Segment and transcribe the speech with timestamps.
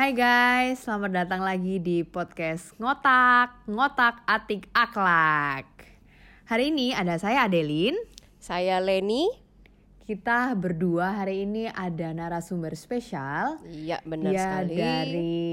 [0.00, 5.68] Hai guys, selamat datang lagi di podcast Ngotak, Ngotak Atik Akhlak.
[6.48, 8.00] Hari ini ada saya Adelin.
[8.40, 9.28] Saya Leni.
[10.10, 13.62] Kita berdua hari ini ada narasumber spesial.
[13.62, 14.74] Iya, benar dia sekali.
[14.74, 15.46] dari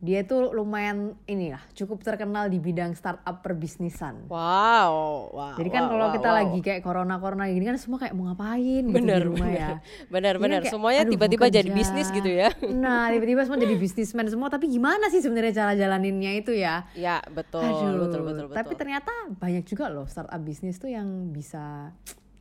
[0.00, 4.24] dia tuh lumayan inilah cukup terkenal di bidang startup perbisnisan.
[4.32, 5.52] Wow, wow.
[5.60, 6.38] Jadi kan wow, kalau wow, kita wow.
[6.40, 9.60] lagi kayak corona corona gini kan semua kayak mau ngapain gitu bener, di rumah bener,
[9.60, 9.68] ya.
[10.08, 10.60] bener, Ini bener.
[10.64, 12.56] kayak, Semuanya tiba-tiba jadi bisnis gitu ya.
[12.64, 14.48] Nah, tiba-tiba semua jadi bisnismen semua.
[14.48, 16.88] Tapi gimana sih sebenarnya cara jalaninnya itu ya?
[16.96, 18.56] Ya, betul, Aduh, betul, betul, betul.
[18.64, 21.92] Tapi ternyata banyak juga loh startup bisnis tuh yang bisa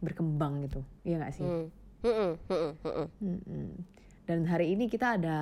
[0.04, 0.84] berkembang gitu.
[1.08, 1.48] Iya nggak sih?
[1.48, 3.08] Mm-mm, mm-mm, mm-mm.
[3.24, 3.68] Mm-mm.
[4.24, 5.40] Dan hari ini kita ada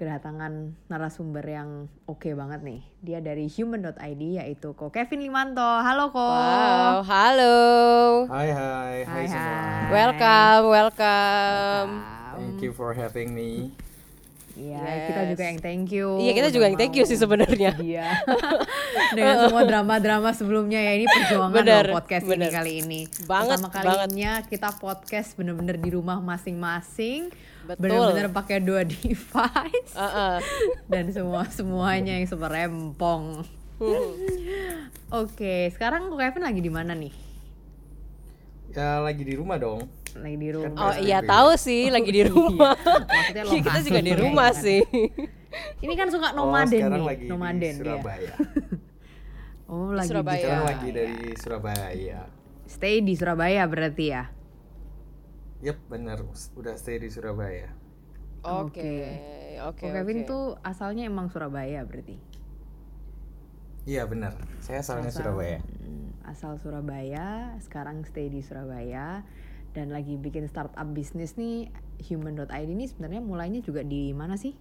[0.00, 2.80] kedatangan narasumber yang oke banget nih.
[3.04, 5.60] Dia dari human.id yaitu Ko Kevin Limanto.
[5.60, 6.24] Halo Ko.
[6.24, 7.56] Wow, halo.
[8.32, 9.56] Hai hai hai Hai, semua.
[9.60, 9.92] hai.
[9.92, 11.90] Welcome, welcome.
[12.40, 13.76] Thank you for having me.
[14.54, 15.02] Iya, Yes.
[15.10, 16.08] kita juga yang thank you.
[16.16, 17.74] Iya, kita juga yang thank you sih sebenarnya.
[17.82, 18.06] Iya.
[19.10, 22.46] Dengan semua drama-drama sebelumnya ya ini perjuangan Bener, loh podcast bener.
[22.46, 23.00] ini kali ini.
[23.24, 27.34] Banget, Pertama kalinya kita podcast bener-bener di rumah masing-masing.
[27.64, 27.82] Betul.
[27.82, 29.90] Bener-bener pakai dua device.
[29.92, 30.38] Uh-uh.
[30.86, 33.42] Dan semua semuanya yang super rempong.
[33.74, 34.10] Hmm.
[35.10, 37.10] Oke, sekarang Kevin lagi di mana nih?
[38.70, 39.86] Ya lagi di rumah dong.
[40.14, 40.78] Lagi di rumah.
[40.78, 41.04] Oh PSBB.
[41.04, 42.74] iya tahu sih lagi di rumah.
[42.76, 44.62] Maksudnya kita juga di ya, rumah kan?
[44.62, 44.80] sih.
[45.80, 47.78] Ini kan suka oh, nomaden sekarang nih, lagi nomaden di dia.
[47.78, 48.34] Surabaya.
[49.64, 50.36] Oh, Di lagi Surabaya.
[50.36, 52.20] di sekarang Iya, lagi dari Surabaya.
[52.64, 54.24] Stay di Surabaya berarti ya?
[55.62, 56.18] Yep, bener.
[56.52, 57.72] Udah stay di Surabaya.
[58.44, 58.92] Oke,
[59.64, 62.20] oke, Kevin tuh asalnya emang Surabaya berarti?
[63.84, 64.36] Iya bener.
[64.60, 65.60] Saya asalnya Asal- Surabaya.
[65.80, 67.28] Hmm, asal Surabaya,
[67.58, 69.24] sekarang stay di Surabaya
[69.74, 71.68] dan lagi bikin startup bisnis nih
[72.06, 74.54] human.id ini sebenarnya mulainya juga di mana sih?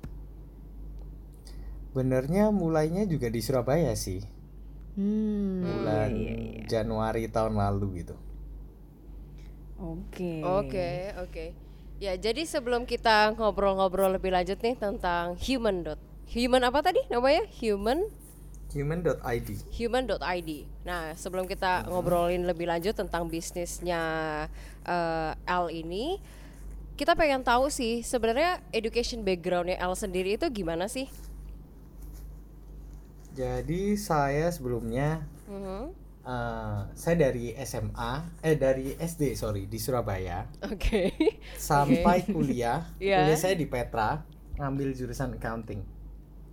[1.93, 4.19] Benernya mulainya juga di Surabaya sih.
[4.97, 6.65] Hmm, Bulan iya, iya, iya.
[6.69, 8.15] Januari tahun lalu gitu.
[9.77, 10.41] Oke.
[10.41, 11.45] Oke, oke.
[12.01, 15.99] Ya, jadi sebelum kita ngobrol-ngobrol lebih lanjut nih tentang human dot
[16.33, 17.45] human apa tadi namanya?
[17.61, 18.09] Human
[18.73, 19.47] Human.id.
[19.69, 20.49] human.id.
[20.81, 24.01] Nah, sebelum kita ngobrolin lebih lanjut tentang bisnisnya
[24.81, 26.17] eh, L ini,
[26.93, 31.05] kita pengen tahu sih sebenarnya education backgroundnya L sendiri itu gimana sih?
[33.33, 35.89] Jadi saya sebelumnya Mhm.
[36.23, 41.11] eh, saya dari SMA, eh dari SD sorry di Surabaya Oke.
[41.57, 42.89] sampai kuliah.
[43.01, 43.25] Iya.
[43.25, 44.21] Kuliah saya di Petra,
[44.55, 45.81] ngambil jurusan accounting.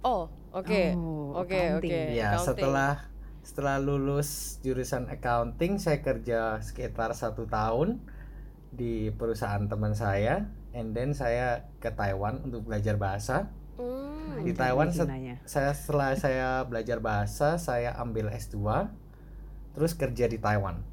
[0.00, 0.82] Oh, oke.
[0.94, 1.78] Oh, Oke, accounting.
[1.78, 2.00] oke.
[2.12, 2.46] Ya, accounting.
[2.46, 2.92] setelah
[3.40, 8.02] setelah lulus jurusan accounting, saya kerja sekitar satu tahun
[8.70, 13.50] di perusahaan teman saya, and then saya ke Taiwan untuk belajar bahasa.
[13.80, 14.44] Hmm.
[14.44, 15.36] Di Taiwan Cinanya.
[15.44, 18.92] saya setelah saya belajar bahasa, saya ambil S2,
[19.74, 20.86] terus kerja di Taiwan.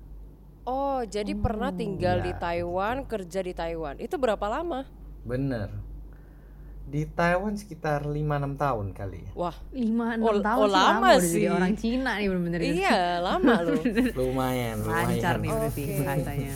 [0.68, 2.40] Oh, jadi pernah tinggal di Ya.
[2.44, 3.96] Taiwan, kerja di Taiwan.
[4.04, 4.92] Itu berapa lama?
[5.24, 5.70] Bener.
[6.88, 9.32] Di Taiwan sekitar 5-6 tahun kali ya.
[9.36, 11.36] Wah, lima Oh, enam tahun oh, sih lama lama udah sih.
[11.36, 13.82] jadi orang Cina nih bener-bener iya, lama loh.
[14.24, 15.08] Lumayan, lumayan.
[15.12, 15.96] Lancar nih berarti Oke.
[16.00, 16.54] bahasanya.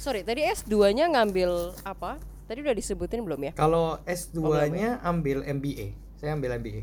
[0.00, 2.16] Sorry, tadi S2-nya ngambil apa?
[2.48, 3.52] Tadi udah disebutin belum ya?
[3.52, 5.92] Kalau S2-nya ambil MBA.
[6.16, 6.82] Saya ambil MBA.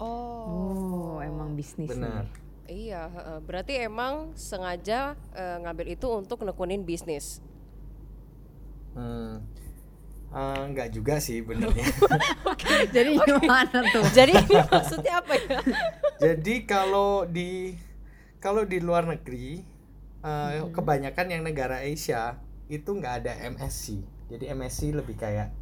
[0.00, 0.48] Oh.
[0.48, 1.92] Oh, emang bisnis.
[1.92, 2.00] nih.
[2.00, 2.24] Benar.
[2.64, 3.38] Iya, heeh.
[3.44, 7.44] berarti emang sengaja eh, ngambil itu untuk nekunin bisnis.
[8.96, 9.44] Hmm.
[10.32, 11.84] Enggak juga sih benernya.
[12.96, 14.04] Jadi gimana tuh?
[14.16, 15.60] Jadi ini maksudnya apa ya?
[16.20, 17.76] Jadi kalau di
[18.40, 19.60] kalau di luar negeri
[20.24, 22.40] eh, kebanyakan yang negara Asia
[22.72, 24.00] itu nggak ada MSc.
[24.32, 25.52] Jadi MSc lebih kayak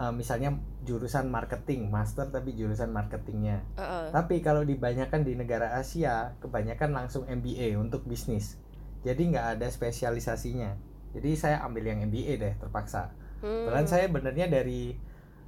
[0.00, 0.56] eh, misalnya
[0.88, 3.60] jurusan marketing, master tapi jurusan marketingnya.
[3.76, 4.04] Heeh.
[4.16, 8.56] Tapi kalau dibanyakan di negara Asia, kebanyakan langsung MBA untuk bisnis.
[9.04, 10.72] Jadi nggak ada spesialisasinya.
[11.12, 13.12] Jadi saya ambil yang MBA deh terpaksa.
[13.40, 13.70] Hmm.
[13.70, 14.94] Bahkan saya benernya dari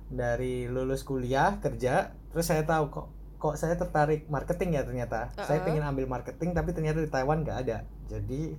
[0.06, 3.06] dari lulus kuliah kerja, terus saya tahu kok
[3.36, 5.30] kok saya tertarik marketing ya ternyata.
[5.36, 5.66] Saya Uh-uh.
[5.68, 7.84] pengen ambil marketing tapi ternyata di Taiwan nggak ada.
[8.08, 8.56] Jadi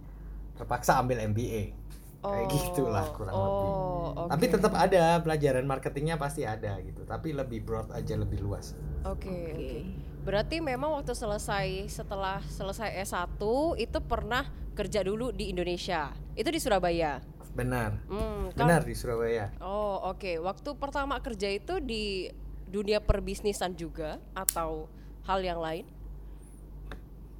[0.57, 1.87] terpaksa ambil MBA.
[2.17, 3.69] Kayak gitulah kurang lebih.
[3.71, 4.29] oh, oke.
[4.35, 7.05] Tapi tetap ada pelajaran marketingnya pasti ada gitu.
[7.05, 8.73] Tapi lebih broad aja lebih luas.
[9.05, 9.79] Oke, oke.
[10.27, 13.39] Berarti memang waktu selesai setelah selesai S1
[13.79, 14.43] itu pernah
[14.75, 16.11] kerja dulu di Indonesia.
[16.35, 17.23] Itu di Surabaya.
[17.57, 17.91] Benar.
[18.05, 19.49] Hmm, kal- Benar di Surabaya.
[19.57, 20.37] Oh, oke.
[20.37, 22.29] Waktu pertama kerja itu di
[22.69, 24.85] dunia perbisnisan juga atau
[25.25, 25.89] hal yang lain?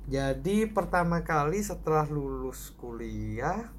[0.07, 3.69] Jadi pertama kali setelah lulus kuliah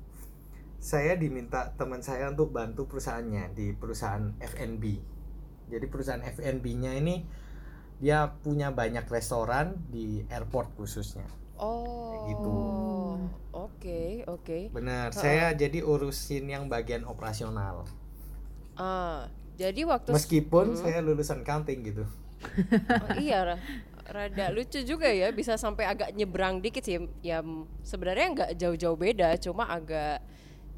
[0.78, 4.84] saya diminta teman saya untuk bantu perusahaannya di perusahaan F&B.
[5.72, 7.26] Jadi perusahaan F&B-nya ini
[7.98, 11.26] dia punya banyak restoran di airport khususnya.
[11.58, 12.30] Oh.
[12.30, 12.54] gitu.
[13.52, 14.70] Oke, oke.
[14.70, 15.18] Benar, Ha-ha.
[15.18, 17.88] saya jadi urusin yang bagian operasional.
[18.74, 19.26] Ah,
[19.58, 20.78] jadi waktu Meskipun Hmm.
[20.78, 22.04] saya lulusan accounting gitu.
[22.38, 23.62] Oh, iya ra-
[24.06, 27.42] rada lucu juga ya bisa sampai agak nyebrang dikit sih ya
[27.82, 30.22] sebenarnya nggak jauh-jauh beda cuma agak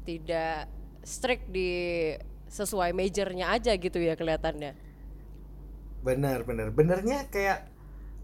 [0.03, 0.65] tidak
[1.05, 2.11] strict di
[2.49, 4.73] sesuai majornya aja gitu ya kelihatannya
[6.01, 6.73] Benar, benar.
[6.73, 7.69] Benernya kayak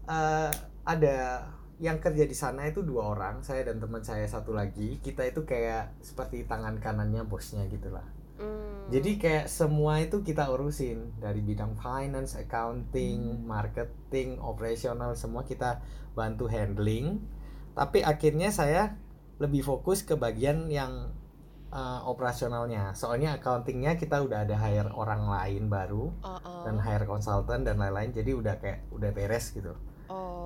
[0.04, 0.50] eh,
[0.82, 1.46] ada
[1.78, 4.98] yang kerja di sana itu dua orang, saya dan teman saya satu lagi.
[4.98, 8.04] Kita itu kayak seperti tangan kanannya bosnya gitulah.
[8.38, 15.82] Hmm, Jadi kayak semua itu kita urusin dari bidang finance, accounting, marketing, operasional semua kita
[16.14, 17.22] bantu handling.
[17.78, 18.98] Tapi akhirnya saya
[19.38, 21.14] lebih fokus ke bagian yang
[21.70, 22.94] uh, operasionalnya.
[22.98, 27.78] Soalnya accountingnya kita udah ada hire orang lain baru oh, oh, dan hire konsultan dan
[27.78, 28.10] lain-lain.
[28.10, 29.78] Jadi udah kayak udah beres gitu.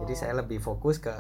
[0.02, 1.14] Jadi saya lebih fokus ke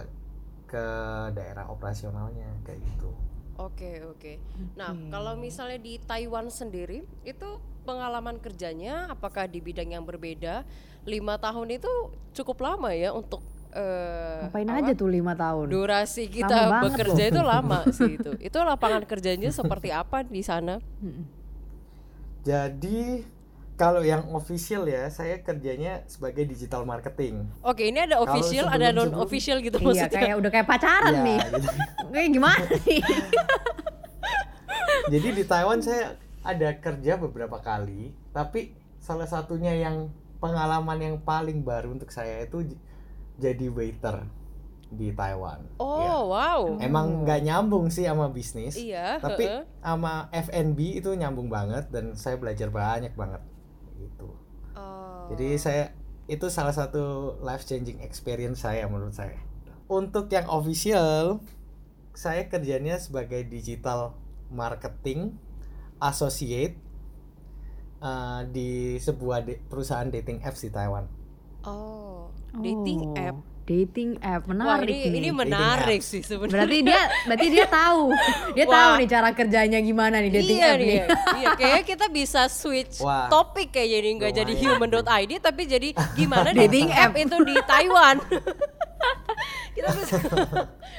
[0.66, 0.84] ke
[1.32, 3.12] daerah operasionalnya kayak gitu.
[3.60, 4.40] Oke oke.
[4.74, 5.06] Nah Oke.
[5.08, 7.48] kalau misalnya di Taiwan sendiri itu
[7.84, 10.64] pengalaman kerjanya apakah di bidang yang berbeda?
[11.04, 11.92] Lima tahun itu
[12.32, 14.78] cukup lama ya untuk eh, Ngapain apa?
[14.80, 15.66] aja tuh lima tahun?
[15.68, 17.32] durasi kita bekerja loh.
[17.36, 18.32] itu lama sih itu.
[18.40, 20.80] Itu lapangan kerjanya seperti apa di sana?
[22.42, 23.22] Jadi
[23.82, 27.50] kalau yang official ya, saya kerjanya sebagai digital marketing.
[27.66, 30.20] Oke, ini ada official, ada non official gitu Iya maksudnya.
[30.22, 31.38] kayak udah kayak pacaran Ya, nih.
[31.50, 31.70] gitu.
[32.14, 33.00] Kayak gimana nih?
[35.12, 36.14] Jadi di Taiwan saya
[36.46, 38.70] ada kerja beberapa kali, tapi
[39.02, 42.62] salah satunya yang pengalaman yang paling baru untuk saya itu
[43.34, 44.22] jadi waiter
[44.90, 45.58] di Taiwan.
[45.78, 46.14] Oh, Ya.
[46.22, 46.60] wow.
[46.78, 49.48] Emang nggak nyambung sih sama bisnis, Iya, tapi
[49.80, 53.42] sama F&B itu nyambung banget dan saya belajar banyak banget
[54.02, 54.28] gitu.
[54.74, 55.28] Oh.
[55.30, 55.94] Jadi saya
[56.30, 59.38] itu salah satu life changing experience saya menurut saya.
[59.90, 61.42] Untuk yang official,
[62.16, 64.16] saya kerjanya sebagai digital
[64.52, 65.36] marketing
[66.00, 66.76] associate
[68.00, 71.06] uh, di sebuah de- perusahaan dating apps di Taiwan.
[71.62, 73.36] Oh, dating Oh, app.
[73.72, 75.18] Dating app Wah, menarik ini nih.
[75.24, 76.68] ini menarik sih sebenarnya.
[76.68, 78.04] Berarti dia berarti dia tahu.
[78.56, 78.74] Dia Wah.
[78.76, 80.86] tahu nih cara kerjanya gimana nih dating iya app nih.
[80.86, 81.00] nih.
[81.40, 83.32] iya, kayaknya kita bisa switch Wah.
[83.32, 88.16] topik kayak jadi nggak jadi human.id tapi jadi gimana Dating dating app itu di Taiwan.
[89.76, 90.16] kita bisa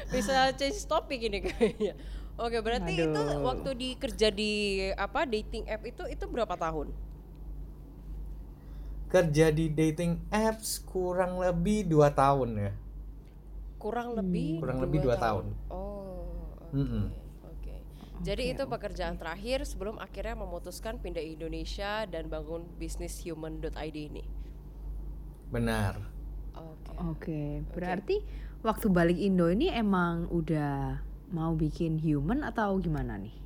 [0.09, 1.93] bisa change topik ini kayaknya.
[2.33, 3.45] Oke, berarti itu Aduh.
[3.45, 6.89] waktu di kerja di apa dating app itu itu berapa tahun?
[9.13, 12.71] Kerja di dating apps kurang lebih dua tahun ya.
[13.77, 15.53] Kurang lebih Kurang lebih dua tahun.
[15.69, 16.25] Oh.
[16.57, 16.81] Oke.
[16.81, 17.05] Mm-mm.
[17.45, 17.75] Oke.
[18.25, 24.25] Jadi itu pekerjaan terakhir sebelum akhirnya memutuskan pindah Indonesia dan bangun bisnis human.id ini.
[25.53, 26.01] Benar.
[26.57, 26.93] Oke.
[26.97, 27.41] Oke,
[27.77, 28.25] berarti
[28.65, 33.37] waktu balik Indo ini emang udah mau bikin human atau gimana nih?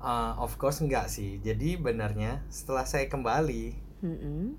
[0.00, 1.40] Uh, of course enggak sih.
[1.40, 3.85] Jadi benarnya setelah saya kembali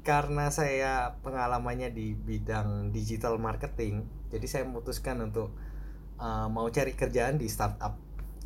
[0.01, 5.54] Karena saya pengalamannya di bidang digital marketing, jadi saya memutuskan untuk
[6.18, 7.97] uh, mau cari kerjaan di startup.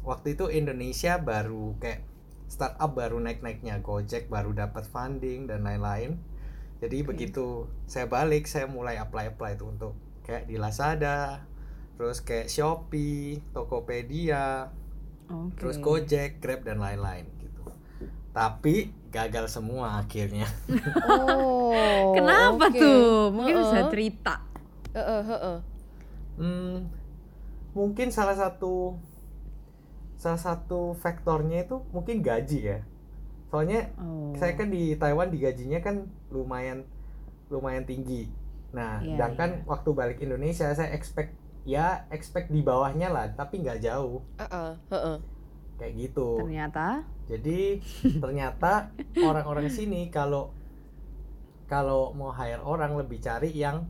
[0.04, 2.02] Waktu itu Indonesia baru kayak
[2.52, 6.20] startup baru naik-naiknya Gojek baru dapat funding dan lain-lain.
[6.82, 9.94] Jadi begitu saya balik, saya mulai apply-apply itu untuk
[10.26, 11.46] kayak di Lazada,
[11.96, 14.74] terus kayak Shopee, Tokopedia,
[15.30, 15.62] Oke.
[15.62, 17.51] terus Gojek, Grab dan lain-lain gitu.
[18.32, 20.48] Tapi gagal semua akhirnya.
[21.06, 22.16] Oh.
[22.16, 22.80] Kenapa oke.
[22.80, 23.30] tuh?
[23.32, 23.92] Mungkin bisa Heeh.
[23.92, 24.36] cerita.
[24.92, 25.58] Heeh, heeh.
[26.36, 26.76] Hmm,
[27.72, 28.96] mungkin salah satu
[30.16, 32.80] salah satu faktornya itu mungkin gaji ya.
[33.50, 34.32] Soalnya Oh.
[34.36, 36.88] saya kan di Taiwan digajinya kan lumayan
[37.52, 38.32] lumayan tinggi.
[38.72, 41.36] Nah, Iya, sedangkan waktu balik Indonesia saya expect
[41.68, 45.18] ya expect di bawahnya lah, tapi nggak jauh Heeh, heeh.
[45.82, 46.46] Kayak gitu.
[46.46, 47.82] Ternyata Jadi
[48.22, 48.94] ternyata
[49.30, 50.54] orang-orang sini kalau
[51.66, 53.90] kalau mau hire orang lebih cari yang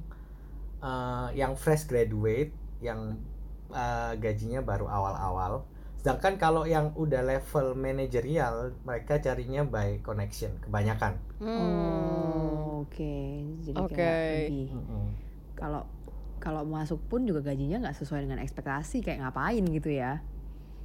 [0.80, 3.20] eh, yang fresh graduate, yang
[3.76, 5.68] eh, gajinya baru awal-awal.
[6.02, 11.14] Sedangkan kalau yang udah level manajerial, mereka carinya by connection kebanyakan.
[11.38, 11.58] Hmm.
[11.62, 13.14] Oh, oke.
[13.62, 13.94] Jadi Oke.
[13.94, 15.06] kayak lebih Mm-mm.
[15.54, 15.86] kalau
[16.42, 20.26] kalau masuk pun juga gajinya nggak sesuai dengan ekspektasi kayak ngapain gitu ya.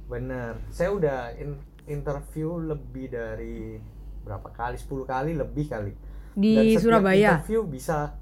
[0.07, 0.55] Bener.
[0.69, 3.75] Saya udah in- interview lebih dari
[4.21, 4.75] berapa kali?
[4.75, 5.93] 10 kali lebih kali.
[6.33, 7.31] Di Dan setiap Surabaya.
[7.35, 8.15] Interview bisa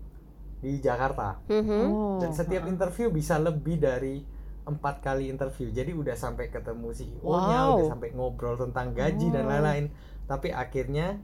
[0.57, 1.37] di Jakarta.
[1.45, 1.81] Mhm.
[1.85, 2.17] Oh.
[2.17, 4.23] dan setiap interview bisa lebih dari
[4.63, 7.21] empat kali interview jadi udah sampai ketemu CEO-nya
[7.61, 7.77] Wow.
[7.77, 9.49] udah sampai ngobrol tentang gaji dan Oh.
[9.51, 9.93] lain-lain
[10.25, 11.21] tapi akhirnya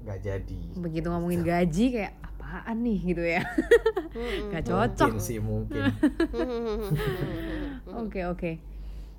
[0.00, 3.42] nggak jadi Begitu ngomongin gaji kayak apaan nih gitu ya.
[4.52, 5.10] Gak cocok.
[5.10, 5.82] mungkin sih mungkin
[7.98, 8.52] Oke oke.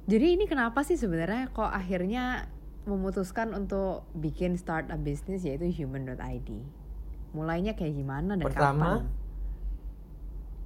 [0.06, 2.46] Jadi ini kenapa sih sebenarnya kok akhirnya
[2.86, 6.50] memutuskan untuk bikin startup bisnis yaitu human.id?
[7.34, 9.04] Mulainya kayak gimana dan pertama kapan?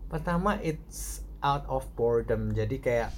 [0.10, 3.10] pertama it's out of boredom jadi kayak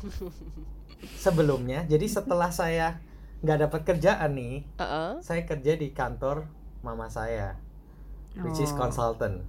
[1.16, 3.00] sebelumnya jadi setelah saya
[3.40, 5.24] nggak dapat kerjaan nih Heeh.
[5.24, 6.52] saya kerja di kantor
[6.84, 7.56] mama saya
[8.44, 8.78] which is Oh.
[8.78, 9.40] consultant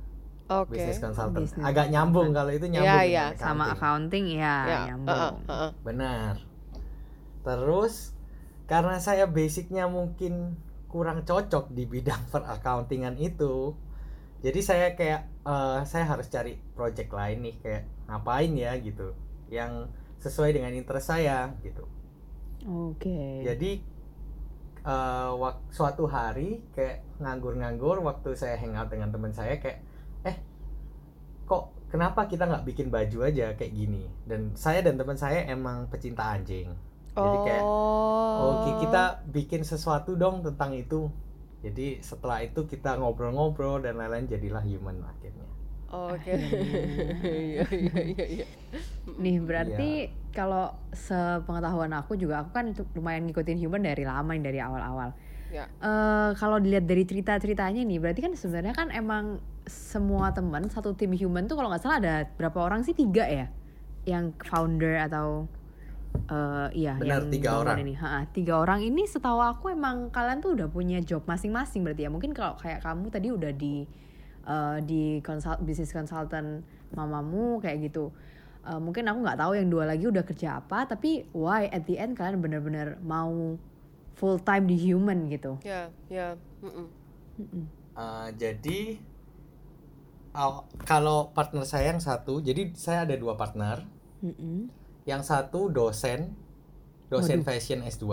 [0.47, 0.71] Oke.
[0.71, 3.25] business consultant Business agak nyambung kalau itu nyambung Iya, dengan iya.
[3.35, 3.75] Sama accounting.
[3.75, 5.11] accounting ya, Ya, nyambung.
[5.11, 5.71] heeh, heeh.
[5.83, 6.33] benar
[7.47, 8.15] terus
[8.71, 10.57] karena saya basicnya mungkin
[10.89, 13.75] kurang cocok di bidang peraccountingan itu
[14.43, 19.15] jadi saya kayak eh, saya harus cari project lain nih kayak ngapain ya gitu.
[19.47, 19.87] Yang
[20.19, 21.87] sesuai dengan interest saya gitu.
[22.63, 23.43] Oke.
[23.43, 23.83] jadi
[24.87, 29.79] eh, wak- suatu hari kayak nganggur-nganggur waktu saya hangout dengan teman saya kayak
[30.27, 30.37] eh
[31.47, 34.11] kok kenapa kita nggak bikin baju aja kayak gini?
[34.27, 36.71] Dan saya dan teman saya emang pecinta anjing
[37.13, 38.65] jadi kayak Oh.
[38.65, 41.13] oke kita bikin sesuatu dong tentang itu
[41.63, 45.47] jadi setelah itu kita ngobrol-ngobrol dan lain-lain jadilah human akhirnya
[45.93, 46.33] Oke.
[47.21, 48.47] Iya iya iya iya.
[49.21, 54.41] Nih berarti kalau sepengetahuan aku juga aku kan itu lumayan ngikutin human dari lama nih
[54.41, 55.13] dari awal-awal.
[55.53, 55.69] Ya.
[55.69, 59.37] Eh, kalau dilihat dari cerita-ceritanya nih, berarti kan sebenarnya kan emang
[59.69, 63.53] semua teman satu tim human tuh kalau nggak salah ada berapa orang sih tiga ya,
[64.09, 65.45] yang founder atau
[66.13, 67.77] eh iya Benar, yang tiga orang.
[67.83, 67.95] ini.
[67.99, 72.11] Ha, tiga orang ini setahu aku emang kalian tuh udah punya job masing-masing berarti ya.
[72.13, 73.85] Mungkin kalau kayak kamu tadi udah di
[74.47, 78.13] eh, di consult bisnis consultant mamamu kayak gitu.
[78.63, 81.99] Eh, mungkin aku nggak tahu yang dua lagi udah kerja apa, tapi why at the
[81.99, 83.59] end kalian bener-bener mau
[84.15, 85.59] full time di human gitu.
[85.67, 86.39] Ya, ya.
[86.63, 86.87] Mm-mm.
[87.43, 87.65] Mm-mm.
[87.93, 88.81] Eh, jadi
[90.33, 93.85] aw- kalau partner saya yang satu jadi saya ada dua partner
[94.25, 94.71] Mm-mm.
[95.05, 96.35] Yang satu dosen
[97.07, 97.49] dosen Waduh.
[97.49, 98.07] fashion S2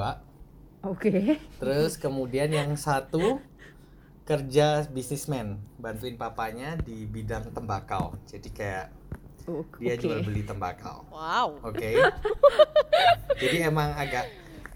[0.81, 1.37] Oke.
[1.57, 3.39] terus kemudian yang satu
[4.23, 8.85] kerja bisnismen bantuin papanya di bidang tembakau jadi kayak
[9.45, 10.03] O- dia Oke.
[10.03, 11.57] jual beli tembakau Wow.
[11.63, 11.89] oke
[13.35, 14.29] jadi emang agak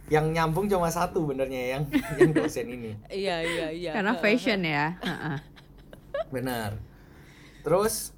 [0.08, 1.84] yang nyambung cuma satu benernya yang
[2.18, 3.92] yang dosen ini Iya iya iya.
[3.94, 5.00] Karena fashion ya.
[6.28, 6.76] Benar.
[7.62, 8.12] Terus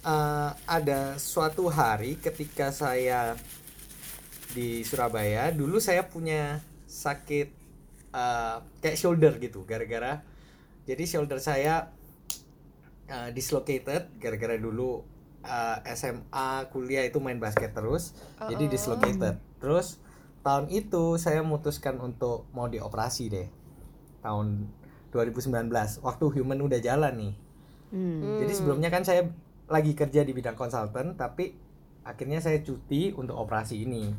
[0.00, 3.36] eh, ada suatu hari ketika saya
[4.50, 7.48] di Surabaya, dulu saya punya sakit
[8.10, 10.20] eh, kayak shoulder gitu, gara-gara
[10.88, 11.92] jadi shoulder saya
[13.06, 15.06] eh, dislocated gara-gara dulu
[15.44, 18.70] eh, SMA kuliah itu main basket terus, jadi Oh.
[18.72, 19.34] dislocated.
[19.60, 20.00] Terus
[20.40, 23.48] tahun itu saya memutuskan untuk mau dioperasi deh.
[24.24, 24.66] Tahun
[25.12, 25.68] 2019
[26.02, 27.34] waktu human udah jalan nih.
[27.90, 28.40] Hmm.
[28.42, 29.26] Jadi sebelumnya kan saya
[29.70, 31.54] lagi kerja di bidang konsultan tapi
[32.02, 34.10] akhirnya saya cuti untuk operasi ini.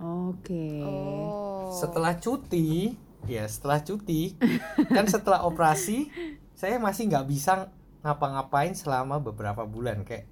[0.00, 0.80] Oke.
[0.80, 1.68] Oh.
[1.68, 2.96] Setelah cuti,
[3.28, 4.34] ya setelah cuti
[4.90, 6.10] kan setelah operasi
[6.58, 7.70] saya masih nggak bisa
[8.02, 10.26] ngapa-ngapain selama beberapa bulan kayak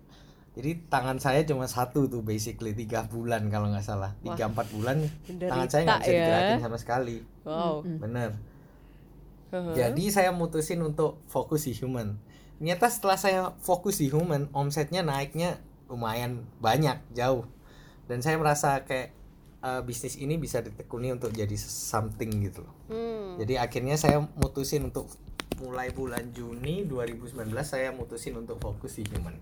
[0.50, 5.06] jadi tangan saya cuma satu tuh basically tiga bulan kalau nggak salah tiga empat bulan
[5.38, 6.18] tangan saya nggak bisa ya.
[6.18, 7.86] digerakin sama sekali Wow.
[7.86, 8.50] Bener
[9.50, 9.74] Heeh.
[9.74, 12.14] Jadi saya mutusin untuk fokus di human.
[12.60, 17.48] Ternyata setelah saya fokus di human, omsetnya naiknya lumayan banyak, jauh.
[18.04, 19.16] Dan saya merasa kayak
[19.64, 22.74] eh, bisnis ini bisa ditekuni untuk jadi something gitu loh.
[22.92, 23.40] Hmm.
[23.40, 25.08] Jadi akhirnya saya mutusin untuk
[25.56, 29.40] mulai bulan Juni 2019 saya mutusin untuk fokus di human.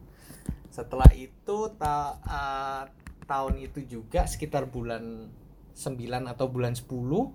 [0.71, 2.83] Setelah itu ta- eh,
[3.27, 5.27] tahun itu juga sekitar bulan
[5.75, 7.35] 9 atau bulan 10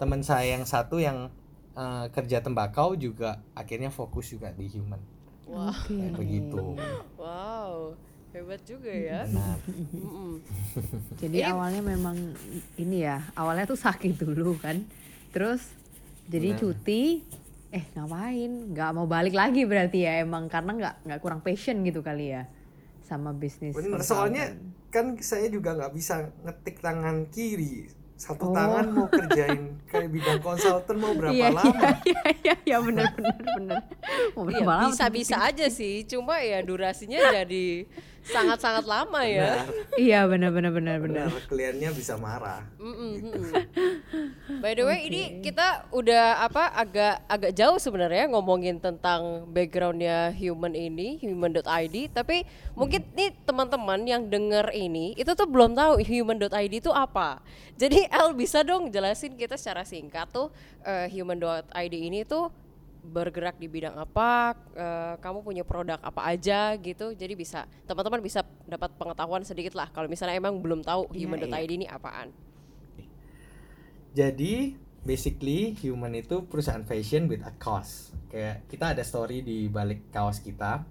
[0.00, 1.28] teman saya yang satu yang
[1.76, 5.17] eh, kerja tembakau juga akhirnya fokus juga di human.
[5.48, 5.72] Wah.
[5.72, 5.96] Oke.
[5.96, 6.62] Kayak begitu.
[7.16, 7.96] Wow.
[8.28, 9.24] Hebat juga ya.
[9.24, 9.58] Benar.
[9.96, 10.32] Mm-mm.
[11.16, 12.16] Jadi awalnya memang
[12.76, 14.84] ini ya, awalnya tuh sakit dulu kan.
[15.32, 15.64] Terus
[16.28, 16.60] jadi Benar.
[16.60, 17.24] cuti
[17.72, 18.52] eh ngapain?
[18.72, 22.44] Nggak mau balik lagi berarti ya emang karena nggak nggak kurang passion gitu kali ya
[23.08, 23.72] sama bisnis.
[23.72, 24.04] Consultant.
[24.04, 24.44] soalnya
[24.92, 27.88] kan saya juga nggak bisa ngetik tangan kiri.
[28.18, 28.54] Satu Oh.
[28.54, 31.70] tangan mau kerjain kayak bidang konsultan mau berapa iya, lama?
[32.02, 33.80] Iya iya iya benar benar benar.
[34.34, 37.86] Mau Iya, berapa lama tuh bisa-bisa aja sih, cuma ya durasinya jadi
[38.26, 39.62] sangat-sangat lama ya.
[39.64, 41.26] Benar, Iya benar benar benar benar.
[41.30, 41.46] benar.
[41.48, 42.62] Kliennya bisa marah.
[42.78, 43.52] Mm-mm, mm-mm.
[44.60, 50.74] By the way, ini kita udah apa agak agak jauh sebenarnya ngomongin tentang backgroundnya human
[50.74, 51.96] ini, human.id.
[52.12, 52.44] Tapi
[52.76, 57.40] mungkin nih teman-teman yang denger ini itu tuh belum tahu human.id itu apa.
[57.78, 60.50] Jadi El bisa dong jelasin kita secara singkat tuh
[60.84, 62.50] eh, human.id ini tuh
[63.08, 67.16] bergerak di bidang apa, eh, kamu punya produk apa aja gitu.
[67.16, 71.70] Jadi bisa teman-teman bisa dapat pengetahuan sedikit lah kalau misalnya emang belum tahu Iya, human.id
[71.72, 72.30] ini apaan.
[74.12, 78.12] Jadi basically human itu perusahaan fashion with a cause.
[78.28, 80.84] Kayak kita ada story di balik kaos kita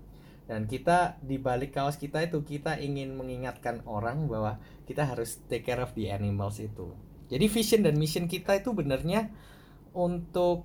[0.47, 4.57] dan kita di balik kaos kita itu kita ingin mengingatkan orang bahwa
[4.88, 6.95] kita harus take care of the animals itu.
[7.27, 9.27] Jadi vision dan mission kita itu benernya
[9.91, 10.63] untuk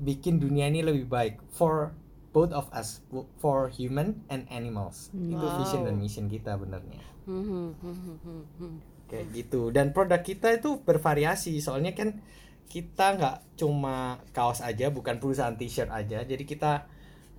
[0.00, 1.92] bikin dunia ini lebih baik for
[2.32, 3.04] both of us
[3.36, 5.12] for human and animals.
[5.28, 5.86] Itu vision Wow.
[5.92, 8.18] dan mission kita benernya Hmm, hmm,
[8.58, 9.70] hmm, kayak gitu.
[9.70, 11.60] Dan produk kita itu bervariasi.
[11.62, 12.18] Soalnya kan
[12.66, 16.24] kita nggak cuma kaos aja bukan perusahaan t-shirt aja.
[16.24, 16.88] Jadi kita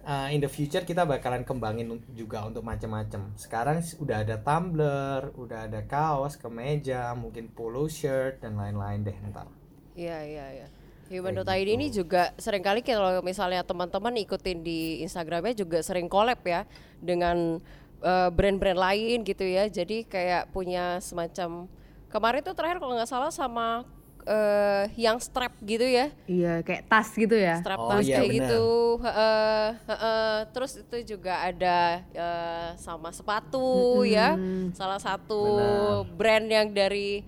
[0.05, 3.35] uh, in the future kita bakalan kembangin juga untuk macam-macam.
[3.35, 9.47] Sekarang udah ada tumbler udah ada kaos kemeja mungkin polo shirt dan lain-lain deh ntar.
[9.95, 10.67] Iya iya iya.
[11.13, 16.65] Human.id ini juga sering kali kalau misalnya teman-teman ikutin di Instagramnya juga sering collab ya
[16.97, 17.61] dengan
[18.01, 19.69] eh, brand-brand lain gitu ya.
[19.69, 21.69] Jadi kayak punya semacam
[22.09, 23.85] kemarin tuh terakhir kalau nggak salah sama
[24.25, 27.59] eh, yang strap gitu ya, Iya, kayak tas gitu ya.
[27.61, 28.63] strap Oh, tas iya, kayak gitu.
[29.03, 30.33] Heeh, heeh.
[30.55, 34.39] Terus itu juga ada eh, sama sepatu ya,
[34.73, 36.15] salah satu Benar.
[36.17, 37.21] brand yang dari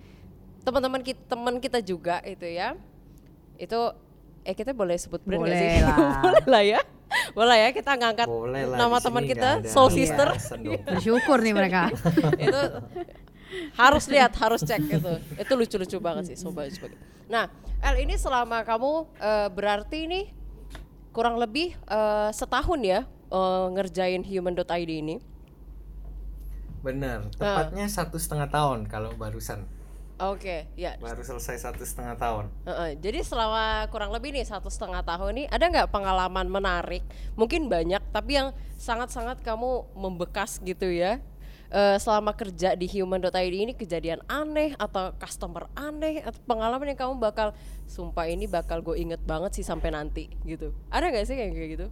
[0.66, 2.74] teman-teman kita teman kita juga itu ya
[3.58, 3.80] itu
[4.42, 5.96] eh kita boleh sebut brand nggak sih Boleh lah.
[6.24, 6.80] boleh lah ya
[7.32, 9.96] boleh ya kita ngangkat boleh nama teman kita Soul Iya.
[9.96, 10.28] Sister.
[10.90, 11.90] Bersyukur nih mereka.
[12.36, 12.60] itu
[13.74, 17.46] harus lihat harus cek itu itu lucu-lucu banget sih sobat sebagai nah
[17.78, 20.20] El ini selama kamu eh, berarti ini
[21.10, 25.16] kurang lebih eh, setahun ya eh, ngerjain human.id ini
[26.82, 27.62] bener Ah.
[27.62, 29.66] tepatnya satu setengah tahun kalau barusan
[30.20, 30.96] oke ya.
[30.98, 32.44] Baru selesai satu setengah tahun.
[32.64, 37.04] Heeh, jadi selama kurang lebih nih satu setengah tahun nih ada nggak pengalaman menarik?
[37.36, 41.20] Mungkin banyak tapi yang sangat-sangat kamu membekas gitu ya.
[41.66, 47.18] Eh, selama kerja di human.id ini kejadian aneh atau customer aneh atau pengalaman yang kamu
[47.18, 47.50] bakal
[47.90, 50.70] sumpah ini bakal gue inget banget sih sampai nanti gitu.
[50.94, 51.86] Ada nggak sih kayak gitu?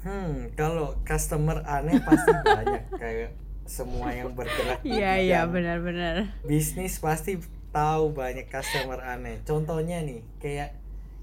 [0.00, 3.36] Hmm, kalau customer aneh pasti banyak kayak
[3.70, 6.14] semua yang bergerak di Iya, iya, bidang benar-benar.
[6.42, 7.38] bisnis pasti
[7.70, 9.38] tahu banyak customer aneh.
[9.46, 10.74] Contohnya nih, kayak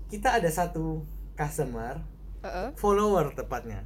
[0.07, 1.03] kita ada satu
[1.35, 1.99] customer
[2.39, 2.71] Heeh.
[2.79, 3.83] follower tepatnya.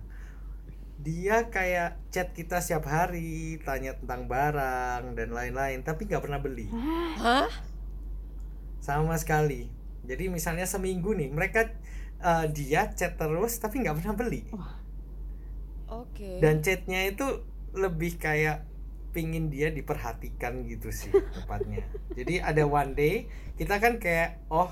[1.01, 6.69] Dia kayak chat kita setiap hari, tanya tentang barang dan lain-lain, tapi nggak pernah beli
[7.17, 7.49] hah
[8.77, 9.69] sama sekali.
[10.05, 11.73] Jadi misalnya seminggu nih, mereka
[12.21, 14.41] eh, dia chat terus tapi nggak pernah beli.
[15.89, 17.25] oke dan chatnya itu
[17.71, 18.67] lebih kayak
[19.11, 21.83] pingin dia diperhatikan gitu sih tepatnya.
[22.15, 23.27] Jadi ada one day
[23.59, 24.71] kita kan kayak oh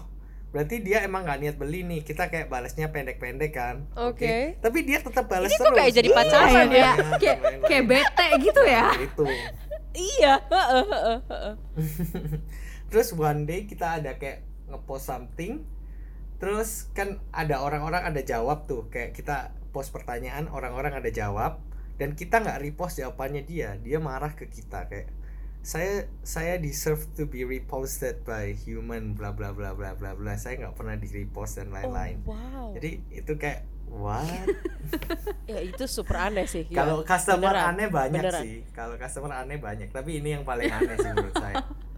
[0.49, 2.01] berarti dia emang nggak niat beli nih.
[2.07, 3.85] Kita kayak balasnya pendek-pendek kan.
[3.99, 4.57] Oke.
[4.63, 6.91] tapi dia tetap balas terus kok kayak jadi pacaran Kayak ya?
[6.95, 8.85] dan kayak kayak bete gitu ya.
[8.87, 9.25] Nah, itu.
[9.89, 10.33] Iya.
[10.47, 11.55] Heeh, heeh, heeh.
[12.89, 15.67] terus one day kita ada kayak ngepost something.
[16.39, 18.87] Terus kan ada orang-orang ada jawab tuh.
[18.87, 21.61] Kayak kita post pertanyaan orang-orang ada jawab
[21.99, 25.11] dan kita nggak repost jawabannya dia dia marah ke kita kayak
[25.59, 30.33] saya saya deserve to be reposted by human bla bla bla bla bla bla.
[30.39, 32.23] Saya nggak pernah di repost dan lain-lain.
[32.23, 32.67] oh, wow.
[32.79, 34.23] Jadi itu kayak what?
[35.49, 36.65] Ya itu super aneh sih.
[36.69, 36.85] Ya.
[36.85, 38.41] kalau customer beneran, aneh banyak beneran.
[38.45, 38.55] sih.
[38.71, 39.89] Kalau customer aneh banyak.
[39.91, 41.65] Tapi ini yang paling aneh sih menurut saya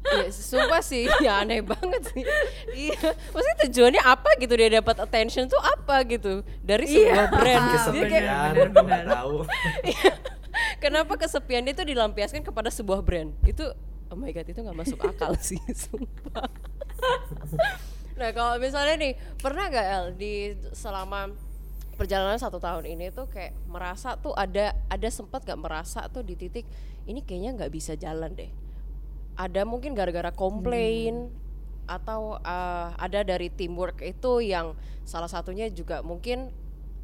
[0.00, 2.24] Iya, sumpah sih, ya aneh banget sih.
[2.72, 7.36] Iya, maksudnya tujuannya apa gitu dia dapat attention tuh apa gitu dari sebuah Iya.
[7.36, 7.64] brand.
[7.68, 9.04] Ah, Dia kayak kesepian bener.
[9.20, 9.36] tahu
[10.78, 13.30] kenapa kesepian itu dilampiaskan kepada sebuah brand?
[13.44, 13.70] Itu
[14.08, 16.48] oh my god itu nggak masuk akal sih, sumpah.
[18.16, 20.34] nah kalau misalnya nih pernah gak El di
[20.76, 21.32] selama
[21.96, 26.36] perjalanan satu tahun ini tuh kayak merasa tuh ada ada sempat gak merasa tuh di
[26.36, 26.68] titik
[27.04, 28.52] ini kayaknya nggak bisa jalan deh
[29.40, 31.32] ada mungkin gara-gara komplain
[31.88, 34.76] atau eh, ada dari teamwork itu yang
[35.08, 36.52] salah satunya juga mungkin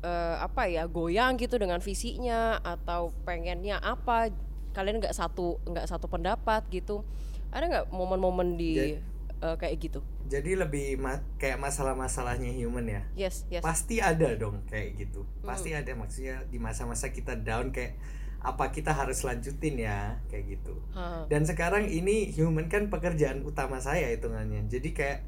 [0.05, 4.29] eh, apa ya goyang gitu dengan visinya atau pengennya apa.
[4.77, 7.01] Kalian nggak satu nggak satu pendapat gitu.
[7.49, 9.01] Ada nggak momen-momen di
[9.41, 10.01] eh, kayak gitu?
[10.27, 13.03] Jadi lebih ma- kayak masalah-masalahnya human ya?
[13.17, 13.65] Yes yes.
[13.65, 15.25] Pasti ada dong kayak gitu.
[15.41, 17.97] Pasti ada maksudnya di masa-masa kita down kayak
[18.43, 20.75] apa kita harus lanjutin ya kayak gitu.
[20.95, 21.27] Ha.
[21.27, 24.69] dan sekarang ini human kan pekerjaan utama saya hitungannya.
[24.71, 25.21] Jadi kayak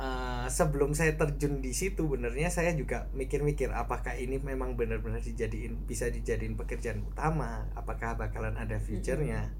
[0.00, 5.86] eh, sebelum saya terjun di situ benernya saya juga mikir-mikir apakah ini memang benar-benar dijadiin
[5.86, 7.70] bisa dijadiin pekerjaan utama?
[7.78, 9.52] Apakah bakalan ada future-nya?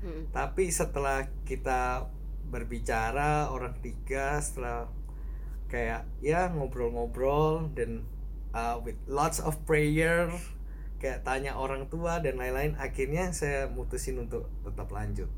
[0.00, 0.32] Mm-mm.
[0.32, 2.08] tapi setelah kita
[2.48, 4.88] berbicara orang tiga setelah
[5.70, 8.02] kayak ya ngobrol-ngobrol dan
[8.50, 10.32] uh, with lots of prayer
[11.02, 15.30] kayak tanya orang tua dan lain-lain akhirnya saya mutusin untuk tetap lanjut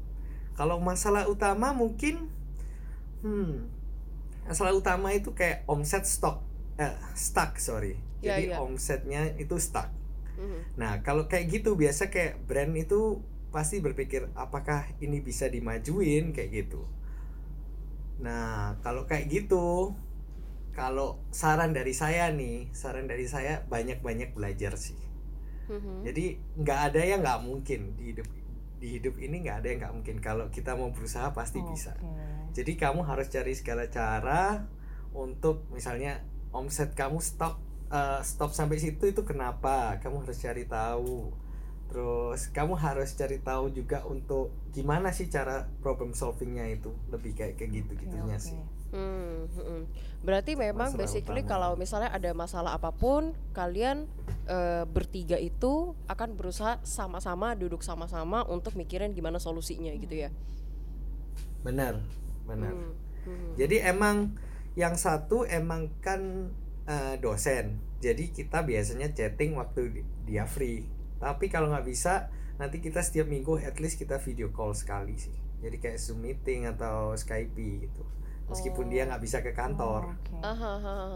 [0.59, 2.29] kalau masalah utama mungkin
[3.23, 3.53] hmm
[4.49, 6.43] masalah utama itu kayak omset stok
[6.79, 8.57] eh, stuck sorry Ya, jadi ya.
[8.63, 9.91] omsetnya itu stuck
[10.39, 10.81] Mhm.
[10.81, 13.21] Nah, kalau kayak gitu biasa kayak brand itu
[13.55, 16.89] pasti berpikir apakah ini bisa dimajuin kayak gitu.
[18.23, 19.93] Nah, kalau kayak gitu,
[20.79, 24.97] kalau saran dari saya nih, saran dari saya banyak-banyak belajar sih.
[25.73, 26.05] Mhm.
[26.05, 26.25] Jadi
[26.61, 28.29] nggak ada yang nggak mungkin di hidup
[28.83, 30.17] di hidup ini nggak ada yang nggak mungkin.
[30.21, 31.97] Kalau kita mau berusaha pasti bisa.
[31.97, 32.61] Oke.
[32.61, 34.69] Jadi kamu harus cari segala cara
[35.17, 36.21] untuk misalnya
[36.53, 37.57] omset kamu stop
[37.89, 39.97] eh, stop sampai situ itu kenapa?
[40.05, 41.42] Kamu harus cari tahu.
[41.93, 47.61] Terus kamu harus cari tahu juga untuk gimana sih cara problem solvingnya itu lebih kayak
[47.61, 48.57] kayak gitu gitunya Oke, sih.
[48.93, 49.83] Hmm, hmm.
[50.25, 51.53] Berarti memang Masalah basically utama.
[51.53, 54.09] kalau misalnya ada masalah apa pun, kalian
[54.49, 60.31] eh, bertiga itu akan berusaha sama-sama duduk sama-sama untuk mikirin gimana solusinya gitu ya.
[61.61, 62.01] Benar,
[62.49, 62.73] benar.
[62.73, 62.93] Hmm,
[63.29, 63.53] hmm.
[63.61, 64.33] Jadi emang
[64.81, 66.49] yang satu emang kan
[66.89, 67.77] eh, dosen.
[68.01, 70.89] Jadi kita biasanya chatting waktu di- dia free.
[71.23, 72.27] Tapi kalau nggak bisa,
[72.59, 75.31] nanti kita setiap minggu at least kita video call sekali sih.
[75.59, 78.03] Jadi kayak Zoom meeting atau Skype gitu.
[78.45, 80.19] Meskipun dia nggak bisa ke kantor.
[80.37, 80.73] Ha, ha.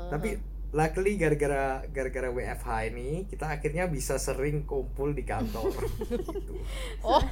[0.08, 0.38] Tapi
[0.68, 5.74] luckily gara-gara gara-gara WFH ini kita akhirnya bisa sering kumpul di kantor.
[6.06, 6.54] gitu.
[7.02, 7.22] oh,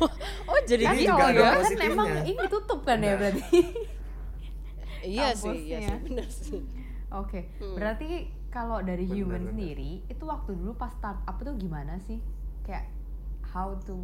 [0.44, 1.46] oh jadi Kan Ini gitu juga ada ya?
[1.46, 1.92] kan positifnya.
[1.92, 3.16] emang ini tutup kan ya Nah.
[3.16, 3.58] berarti.
[5.04, 5.84] Iya sih, iya kampusnya.
[5.84, 6.60] sih, benar sih.
[7.12, 7.76] Oke, Hmm.
[7.76, 8.08] berarti
[8.48, 9.50] kalau dari Benar, human benar.
[9.52, 12.18] sendiri itu waktu dulu pas startup itu gimana sih?
[12.64, 12.88] Kayak
[13.44, 13.96] how to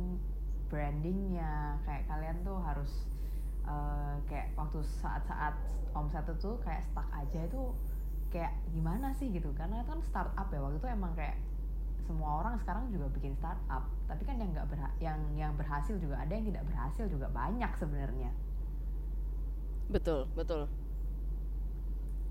[0.70, 3.08] brandingnya, kayak kalian tuh harus
[3.66, 5.54] eh, kayak waktu saat-saat
[5.96, 7.62] omset itu tuh kayak stuck aja itu
[8.30, 9.50] kayak gimana sih gitu?
[9.58, 11.36] Karena itu kan startup ya waktu itu emang kayak
[12.06, 16.18] semua orang sekarang juga bikin startup, tapi kan yang nggak berha- yang yang berhasil juga
[16.18, 18.30] ada, yang tidak berhasil juga banyak sebenarnya.
[19.90, 20.66] Betul, betul.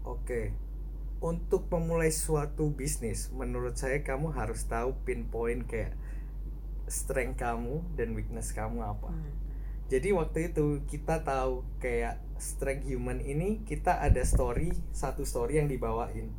[0.03, 0.51] Oke.
[1.19, 5.95] Untuk memulai suatu bisnis, menurut saya kamu harus tahu pinpoint kayak
[6.89, 9.13] strength kamu dan weakness kamu apa.
[9.13, 9.33] Hmm.
[9.89, 15.69] Jadi waktu itu kita tahu kayak strength human ini kita ada story, satu story yang
[15.69, 16.29] dibawain.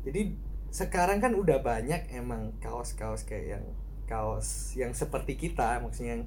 [0.00, 0.32] Jadi
[0.72, 3.64] sekarang kan udah banyak emang kaos-kaos kayak yang
[4.08, 6.24] kaos yang seperti kita, maksudnya yang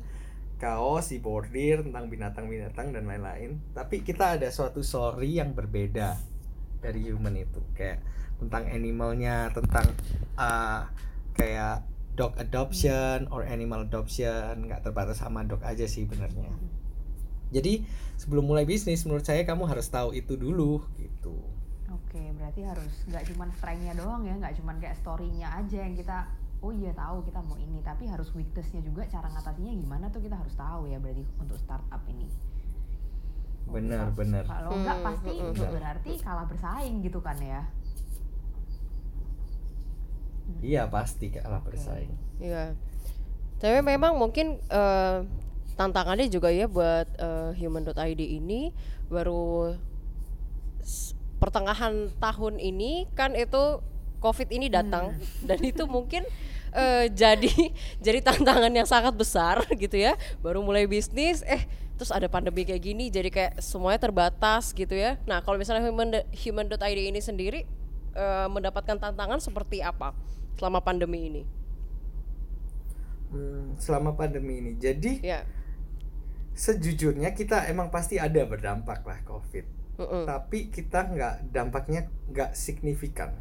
[0.62, 3.60] kaos di bordir tentang binatang-binatang dan lain-lain.
[3.74, 6.16] Tapi kita ada suatu story yang berbeda
[6.80, 8.00] dari human itu, kayak
[8.38, 9.90] tentang animalnya, tentang
[10.38, 10.86] uh,
[11.34, 11.82] kayak
[12.14, 16.50] dog adoption or animal adoption, nggak terbatas sama dog aja sih benernya.
[17.54, 17.86] Jadi
[18.18, 21.38] sebelum mulai bisnis, menurut saya kamu harus tahu itu dulu gitu.
[21.94, 26.18] Oke, berarti harus nggak cuman strength-nya doang ya, nggak cuman kayak story-nya aja yang kita
[26.64, 30.36] oh iya tahu kita mau ini, tapi harus weakness-nya juga cara ngatasinya gimana tuh kita
[30.40, 32.30] harus tahu ya berarti untuk startup ini.
[33.68, 34.46] Benar, benar.
[34.46, 35.72] Kalau nggak Hmm, pasti hmm, hmm.
[35.72, 37.62] berarti kalah bersaing gitu kan ya.
[40.64, 42.16] Iya pasti kalah bersaing.
[42.40, 42.72] Iya.
[43.60, 45.18] Tapi memang mungkin eh,
[45.76, 48.72] tantangannya juga ya buat eh, human.id ini
[49.12, 49.76] baru
[51.44, 53.84] pertengahan tahun ini kan itu
[54.24, 56.24] COVID ini datang dan itu mungkin
[56.72, 57.52] eh, jadi
[58.00, 60.16] jadi tantangan yang sangat besar gitu ya.
[60.40, 65.20] Baru mulai bisnis eh terus ada pandemi kayak gini jadi kayak semuanya terbatas gitu ya.
[65.28, 67.68] Nah, kalau misalnya human human.id ini sendiri
[68.16, 70.16] eh, mendapatkan tantangan seperti apa
[70.58, 71.44] selama pandemi ini?
[73.34, 74.72] Hmm, selama pandemi ini.
[74.78, 75.42] Jadi Ya.
[76.54, 79.66] sejujurnya kita emang pasti ada berdampak lah COVID.
[79.98, 80.24] Mm-mm.
[80.26, 83.34] Tapi kita nggak dampaknya nggak signifikan.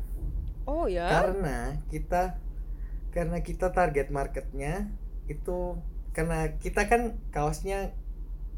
[0.64, 1.08] Oh ya.
[1.08, 2.40] Karena kita
[3.12, 4.88] karena kita target marketnya
[5.28, 5.76] itu
[6.16, 7.92] karena kita kan kaosnya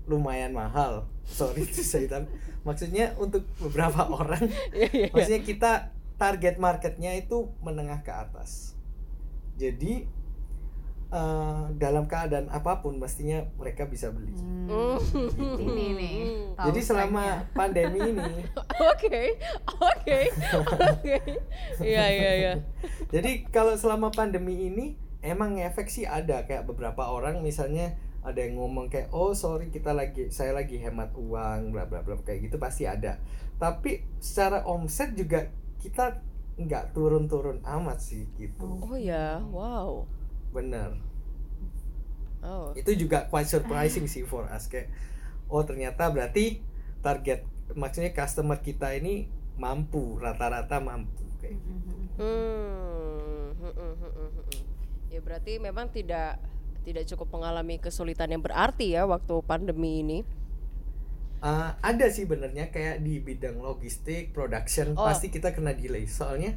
[0.06, 1.10] lumayan mahal.
[1.26, 2.26] Sorry to say that.
[2.62, 5.08] Maksudnya untuk beberapa orang iya, iya.
[5.10, 5.72] Maksudnya kita
[6.14, 8.79] target marketnya itu menengah ke atas.
[9.55, 10.07] Jadi
[11.14, 14.35] eh, dalam keadaan apa pun mestinya mereka bisa beli.
[14.35, 15.55] Hmm, Hmm.
[15.62, 16.16] ini nih.
[16.59, 18.42] Jadi selama pandemi ini,
[18.90, 19.38] Oke,
[19.79, 20.18] oke,
[20.59, 21.18] oke.
[21.83, 22.53] Iya, iya, iya.
[23.14, 28.57] jadi kalau selama pandemi ini emang efek sih ada kayak beberapa orang misalnya ada yang
[28.57, 32.57] ngomong kayak oh sorry kita lagi saya lagi hemat uang bla bla bla kayak gitu
[32.59, 33.20] pasti ada.
[33.61, 35.46] Tapi secara omset juga
[35.85, 36.25] kita
[36.57, 38.64] nggak turun-turun amat sih gitu.
[38.64, 40.09] Oh ya, wow.
[40.57, 40.97] Bener.
[42.44, 42.77] Oh.
[42.77, 44.92] itu juga quite surprising sih for us kayak
[45.49, 46.61] oh ternyata berarti
[47.01, 47.40] target
[47.73, 51.92] maksudnya customer kita ini mampu rata-rata mampu kayak gitu.
[52.20, 54.29] Hmm, hmm, hmm, hmm.
[55.09, 56.37] Ya berarti memang tidak
[56.85, 60.18] tidak cukup mengalami kesulitan yang berarti ya waktu pandemi ini.
[61.44, 65.04] Uh, ada sih benernya kayak di bidang logistik, production Oh.
[65.04, 66.09] pasti kita kena delay.
[66.09, 66.57] Soalnya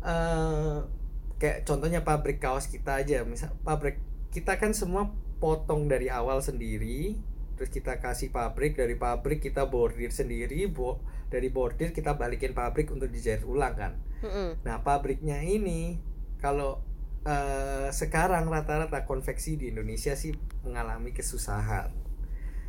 [0.00, 0.88] uh,
[1.36, 4.00] kayak contohnya pabrik kaos kita aja, misal pabrik
[4.32, 5.12] kita kan semua
[5.44, 7.20] potong dari awal sendiri,
[7.60, 12.88] terus kita kasih pabrik dari pabrik kita bordir sendiri, bo dari bordir kita balikin pabrik
[12.88, 13.92] untuk dijahit ulang kan.
[14.24, 14.64] Mm-mm.
[14.64, 16.00] Nah pabriknya ini
[16.40, 16.80] kalau
[17.28, 20.32] eh, sekarang rata-rata konveksi di Indonesia sih
[20.64, 22.07] mengalami kesusahan.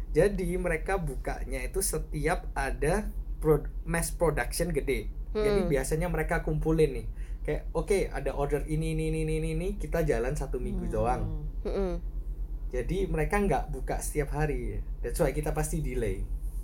[0.10, 5.10] Jadi mereka bukanya itu setiap ada pro- mass production gede.
[5.30, 5.70] Jadi Hmm.
[5.70, 7.08] biasanya mereka kumpulin nih.
[7.46, 11.46] Kayak oke ada order ini ini ini ini ini kita jalan satu minggu doang.
[11.64, 12.02] Mm-mm.
[12.70, 14.82] Jadi mereka nggak buka setiap hari.
[15.02, 16.22] That's why kita pasti delay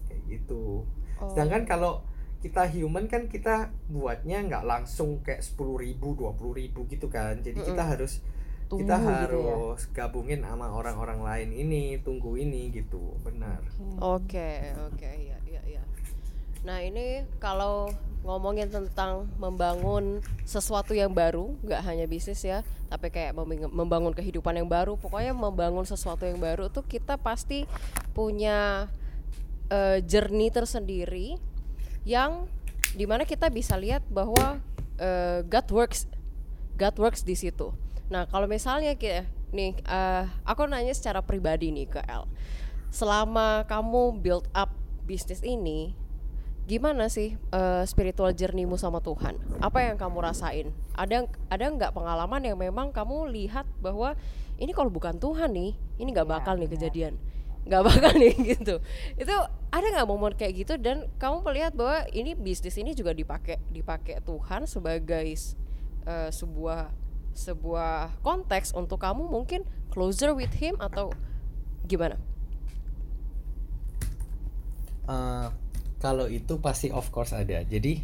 [0.09, 0.85] kayak gitu.
[1.21, 1.29] Oh.
[1.33, 2.05] Sedangkan kalau
[2.45, 7.41] kita human kan kita buatnya nggak langsung kayak sepuluh ribu, dua ribu gitu kan.
[7.41, 7.93] Jadi kita Mm-mm.
[7.97, 8.21] harus
[8.75, 9.15] Tunggu kita gitu ya.
[9.23, 13.63] harus gabungin sama orang-orang lain ini, tunggu ini gitu, benar.
[14.03, 15.83] Oke, oke, ya, ya, ya.
[16.67, 17.87] Nah ini kalau
[18.25, 23.37] ngomongin tentang membangun sesuatu yang baru, nggak hanya bisnis ya, tapi kayak
[23.71, 24.97] membangun kehidupan yang baru.
[24.97, 27.69] Pokoknya membangun sesuatu yang baru tuh kita pasti
[28.17, 28.89] punya
[29.69, 31.37] eh, journey tersendiri
[32.01, 32.49] yang
[32.97, 34.57] di mana kita bisa lihat bahwa
[34.97, 36.09] eh, God works,
[36.81, 37.84] God works di situ.
[38.11, 42.27] Nah kalau misalnya kita nih, eh, aku nanya secara pribadi nih ke El,
[42.91, 44.69] selama kamu build up
[45.05, 45.93] bisnis ini,
[46.65, 49.37] gimana sih eh, spiritual journey-mu sama Tuhan?
[49.61, 50.69] Apa yang kamu rasain?
[50.93, 54.13] Ada ada nggak pengalaman yang memang kamu lihat bahwa
[54.61, 56.75] ini kalau bukan Tuhan nih, ini nggak Iya, bakal nih benar.
[56.77, 57.13] kejadian,
[57.67, 58.75] nggak bakal nih gitu.
[59.17, 59.35] Itu
[59.73, 64.21] ada nggak momen kayak gitu dan kamu melihat bahwa ini bisnis ini juga dipakai dipakai
[64.23, 65.25] Tuhan sebagai
[66.05, 67.04] eh, sebuah
[67.35, 71.11] sebuah konteks untuk kamu mungkin closer with Him atau
[71.85, 72.15] gimana?
[75.05, 75.47] Eh,
[76.01, 77.61] kalau itu pasti of course ada.
[77.61, 78.01] Jadi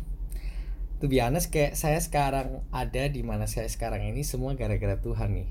[1.01, 5.33] to be honest kayak saya sekarang ada di mana saya sekarang ini semua gara-gara Tuhan
[5.33, 5.49] nih.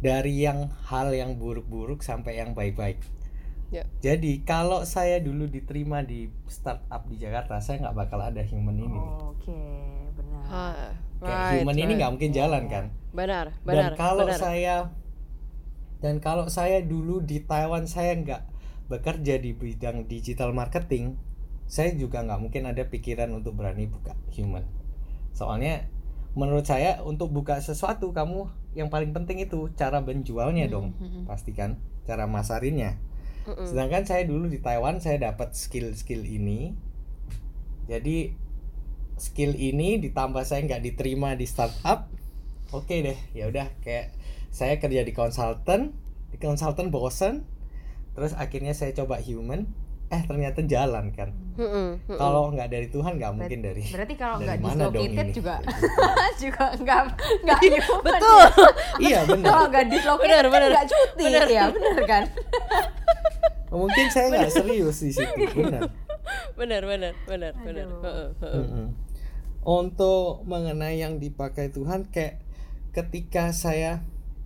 [0.00, 2.96] Dari yang hal yang buruk-buruk sampai yang baik-baik.
[3.70, 3.84] Ya.
[4.02, 8.98] Jadi kalau saya dulu diterima di startup di Jakarta, saya nggak bakal ada human ini.
[8.98, 9.06] nih.
[9.30, 9.60] Oke,
[10.16, 10.42] benar.
[10.48, 10.66] Ha,
[11.20, 11.98] right, human ini right.
[12.00, 12.84] nggak mungkin jalan kan.
[13.10, 14.38] benar dan benar kalau benar.
[14.38, 14.76] saya
[16.00, 18.42] dan kalau saya dulu di Taiwan saya nggak
[18.86, 21.18] bekerja di bidang digital marketing
[21.70, 24.66] saya juga nggak mungkin ada pikiran untuk berani buka human.
[25.30, 25.86] Soalnya
[26.34, 30.94] menurut saya untuk buka sesuatu kamu yang paling penting itu cara menjualnya dong
[31.30, 32.98] pastikan cara masarinnya.
[33.46, 36.74] Sedangkan saya dulu di Taiwan saya dapat skill-skill ini.
[37.86, 38.34] Jadi
[39.20, 42.08] skill ini ditambah saya nggak diterima di startup
[42.70, 44.16] oke deh ya udah kayak
[44.48, 45.92] saya kerja di konsultan
[46.28, 47.44] di konsultan bosen
[48.10, 49.68] terus akhirnya saya coba human
[50.10, 51.30] eh ternyata jalan kan.
[51.54, 52.18] Mm-mm, mm-mm.
[52.18, 55.30] kalau nggak dari Tuhan nggak mungkin dari Berarti kalau nggak mana dong dislocated ini?
[55.30, 55.54] juga
[56.42, 57.00] juga nggak
[57.46, 58.42] nggak human betul.
[59.06, 60.70] iya Kalau benar nggak dislocated Benar, kan benar.
[60.74, 61.46] nggak cuti Benar.
[61.46, 62.22] ya, benar kan?
[63.70, 65.82] mungkin saya nggak serius di situ benar.
[66.58, 67.86] Benar benar benar benar
[69.60, 72.40] Untuk mengenai yang dipakai Tuhan kayak
[72.96, 74.00] ketika saya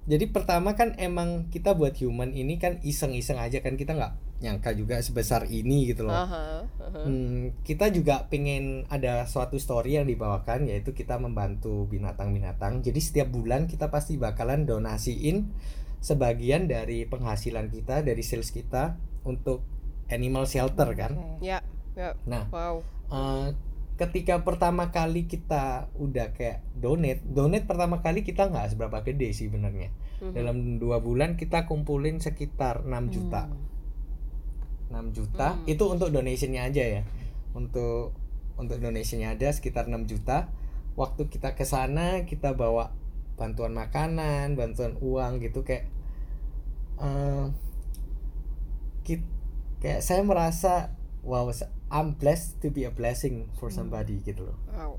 [0.04, 4.12] jadi pertama kan emang kita buat human ini kan iseng-iseng aja kan kita nggak
[4.44, 6.12] nyangka juga sebesar ini gitu loh.
[6.12, 7.00] Aha, aha.
[7.08, 12.84] Hmm, kita juga pengen ada suatu story yang dibawakan yaitu kita membantu binatang-binatang.
[12.84, 15.48] Jadi setiap bulan kita pasti bakalan donasiin
[16.04, 19.64] sebagian dari penghasilan kita dari sales kita untuk
[20.12, 21.40] animal shelter kan.
[21.40, 21.64] Ya
[21.96, 23.48] ya Nah, wow Eh,
[23.94, 29.46] ketika pertama kali kita udah kayak donate, donate pertama kali kita nggak seberapa gede sih
[29.46, 29.94] sebenarnya.
[30.18, 30.32] Mhm.
[30.34, 34.90] Dalam dua bulan kita kumpulin sekitar 6 juta, Hmm.
[34.90, 35.70] 6 juta Hmm.
[35.70, 37.02] itu untuk donationnya aja ya.
[37.54, 38.18] Untuk
[38.58, 40.50] untuk donationnya ada sekitar 6 juta.
[40.94, 42.94] Waktu kita ke sana kita bawa
[43.34, 45.90] bantuan makanan, bantuan uang gitu kayak
[46.98, 47.46] eh
[49.02, 49.30] kit-
[49.82, 50.94] kayak saya merasa
[51.26, 51.50] wow
[51.92, 54.58] I'm blessed to be a blessing for somebody gitu loh.
[54.72, 54.92] Wow.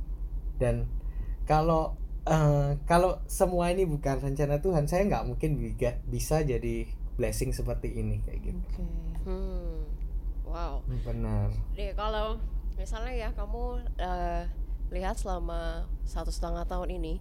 [0.62, 0.89] Dan
[1.50, 7.56] kalau eh, kalau semua ini bukan rencana Tuhan saya nggak mungkin bisa bisa jadi blessing
[7.56, 8.60] seperti ini kayak gitu.
[8.60, 8.84] Oke.
[9.28, 9.76] hmm.
[10.45, 10.84] wow.
[10.86, 11.50] Benar.
[11.76, 12.38] Nih kalau
[12.76, 14.43] misalnya ya kamu eh,
[14.93, 17.17] lihat selama satu setengah tahun ini,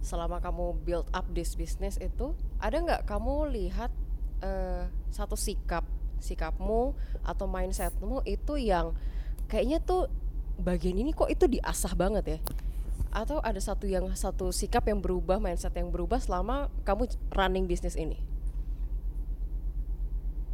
[0.00, 3.92] selama kamu build up this business itu, ada nggak kamu lihat
[4.40, 5.84] eh, satu sikap
[6.20, 8.92] sikapmu atau mindsetmu itu yang
[9.48, 10.10] kayaknya tuh
[10.60, 12.38] bagian ini kok itu diasah banget ya
[13.14, 17.94] atau ada satu yang satu sikap yang berubah mindset yang berubah selama kamu running bisnis
[17.94, 18.18] ini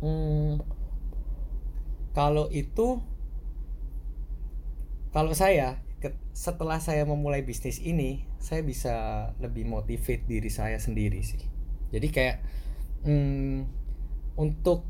[0.00, 0.64] Hmm,
[2.16, 3.04] kalau itu,
[5.12, 5.84] kalau saya
[6.32, 8.94] setelah saya memulai bisnis ini, saya bisa
[9.44, 11.44] lebih motivate diri saya sendiri sih.
[11.92, 12.40] Jadi kayak
[13.04, 13.68] hmm,
[14.40, 14.88] untuk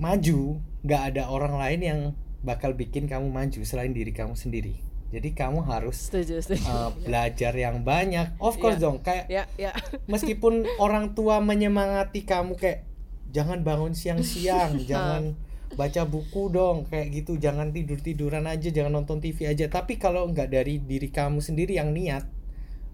[0.00, 2.00] maju, nggak ada orang lain yang
[2.40, 4.80] bakal bikin kamu maju selain diri kamu sendiri.
[5.10, 8.32] Jadi kamu harus setuju setuju uh, belajar yang banyak.
[8.38, 8.84] Of course Iya.
[8.88, 9.70] dong, kayak ya ya
[10.12, 12.86] meskipun orang tua menyemangati kamu kayak
[13.28, 15.36] jangan bangun siang-siang, jangan
[15.70, 19.66] baca buku dong kayak gitu, jangan tidur-tiduran aja, jangan nonton TV aja.
[19.66, 22.24] Tapi kalau nggak dari diri kamu sendiri yang niat,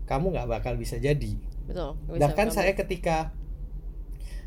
[0.05, 1.37] kamu nggak bakal bisa jadi.
[1.69, 3.37] betul Bahkan kamu- saya ketika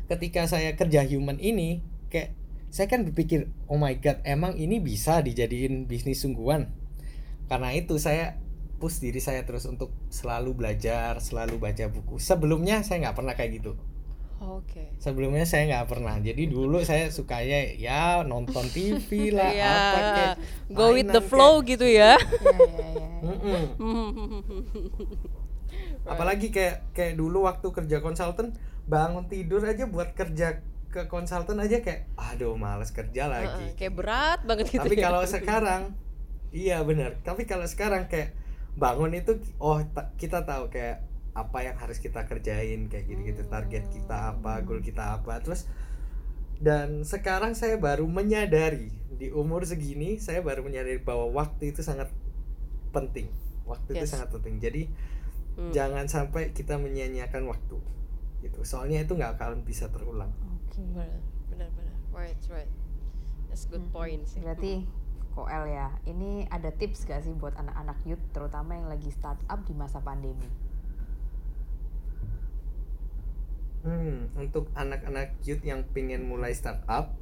[0.08, 2.34] ketika saya kerja human ini kayak
[2.70, 6.70] saya kan berpikir, oh my god, emang ini bisa dijadiin bisnis sungguhan.
[7.50, 8.38] Karena itu saya
[8.78, 12.22] push diri saya terus untuk selalu belajar, selalu baca buku.
[12.22, 13.72] Sebelumnya saya nggak pernah kayak gitu.
[14.40, 16.16] oke Sebelumnya saya nggak pernah.
[16.22, 20.34] Jadi dulu saya sukanya ya nonton TV lah, Iya, apa kayak
[20.70, 23.60] go with the flow gitu ya Iya, iya, iya.
[26.12, 28.56] Apalagi kayak kayak dulu waktu kerja konsultan
[28.88, 33.70] bangun tidur aja buat kerja ke konsultan aja kayak aduh males kerja lagi.
[33.70, 35.06] Heeh, kayak berat banget gitu Tapi ya.
[35.06, 35.82] kalau sekarang
[36.50, 37.14] iya benar.
[37.22, 38.34] Tapi kalau sekarang kayak
[38.74, 43.86] bangun itu oh ta- kita tahu kayak apa yang harus kita kerjain kayak gitu-gitu target
[43.86, 45.70] kita apa goal kita apa terus
[46.58, 52.10] dan sekarang saya baru menyadari di umur segini saya baru menyadari bahwa waktu itu sangat
[52.90, 53.30] penting
[53.64, 54.12] waktu itu Yes.
[54.12, 54.82] sangat penting jadi
[55.50, 55.70] Hmm.
[55.70, 57.76] jangan sampai kita menyia-nyiakan waktu
[58.40, 60.30] gitu soalnya itu nggak akan bisa terulang
[60.80, 60.96] Oke.
[60.96, 61.08] benar
[61.50, 62.70] benar benar right right
[63.48, 63.92] that's good Mm-mm.
[63.94, 64.72] point sih Berarti
[65.34, 69.74] Koel ya, ini ada tips gak sih buat anak-anak youth terutama yang lagi startup di
[69.78, 70.50] masa pandemi?
[73.86, 77.16] Hmm, untuk anak-anak youth yang pengen mulai startup,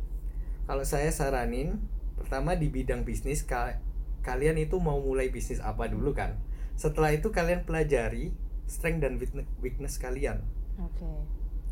[0.68, 1.79] kalau saya saranin,
[2.18, 3.79] pertama di bidang bisnis ka-
[4.27, 6.35] kalian itu mau mulai bisnis apa dulu kan?
[6.83, 8.35] Setelah itu kalian pelajari
[8.66, 10.38] strength dan weakne- weakness kalian.
[10.79, 11.12] Oke.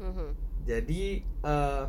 [0.00, 0.45] Mhm.
[0.66, 1.84] Jadi eh,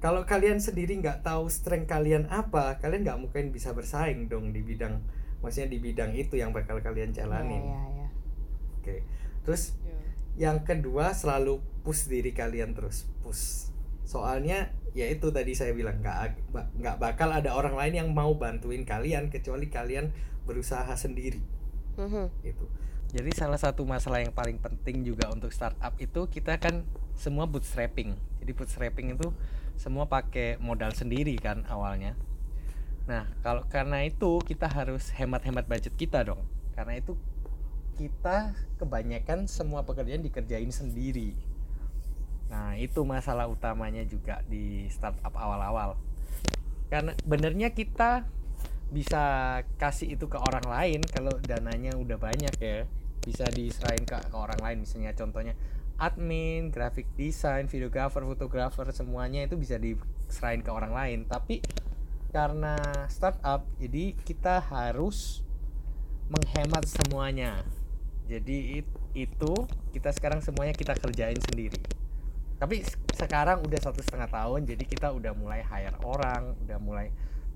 [0.00, 4.64] kalau kalian sendiri nggak tahu strength kalian apa, kalian nggak mungkin bisa bersaing dong di
[4.64, 5.04] bidang,
[5.44, 7.60] maksudnya di bidang itu yang bakal kalian jalanin.
[7.60, 8.08] Iya, iya, iya.
[8.80, 8.96] Oke,
[9.44, 10.00] terus Ya.
[10.48, 13.68] yang kedua selalu push diri kalian terus push
[14.04, 16.50] soalnya ya itu tadi saya bilang nggak
[16.82, 20.10] nggak bakal ada orang lain yang mau bantuin kalian kecuali kalian
[20.42, 21.38] berusaha sendiri
[21.94, 22.26] Mhm.
[22.42, 22.66] itu
[23.12, 26.82] jadi salah satu masalah yang paling penting juga untuk startup itu kita kan
[27.20, 28.16] semua bootstrapping.
[28.40, 29.28] Jadi bootstrapping itu
[29.76, 32.16] semua pakai modal sendiri kan awalnya.
[33.04, 36.40] Nah kalau karena itu kita harus hemat-hemat budget kita dong.
[36.72, 37.20] Karena itu
[38.00, 41.36] kita kebanyakan semua pekerjaan dikerjain sendiri.
[42.48, 46.00] Nah itu masalah utamanya juga di startup awal-awal.
[46.88, 48.24] Karena benernya kita
[48.90, 49.22] bisa
[49.78, 52.88] kasih itu ke orang lain kalau dananya udah banyak ya.
[53.20, 54.80] Bisa diserahin ke, ke orang lain.
[54.80, 55.52] Misalnya contohnya
[56.00, 61.18] admin, graphic design, videographer, fotografer semuanya itu bisa diserahin ke orang lain.
[61.28, 61.60] Tapi
[62.32, 62.80] karena
[63.12, 65.44] startup jadi kita harus
[66.32, 67.60] menghemat semuanya.
[68.30, 69.52] Jadi it- itu
[69.92, 71.82] kita sekarang semuanya kita kerjain sendiri.
[72.56, 72.80] Tapi
[73.12, 77.08] sekarang udah satu setengah tahun jadi kita udah mulai hire orang udah mulai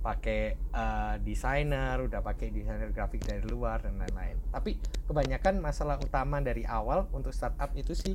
[0.04, 4.36] pakai eh, desainer udah pakai desainer grafik dari luar dan lain-lain.
[4.52, 4.76] Tapi
[5.08, 8.12] kebanyakan masalah utama dari awal untuk startup itu sih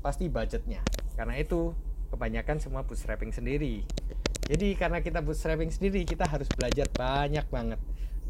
[0.00, 0.82] pasti budgetnya.
[1.16, 1.72] Karena itu
[2.10, 3.82] kebanyakan semua bootstrapping sendiri.
[4.46, 7.80] Jadi karena kita bootstrapping sendiri kita harus belajar banyak banget.